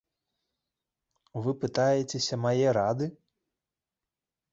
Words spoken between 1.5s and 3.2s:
пытаецеся мае рады?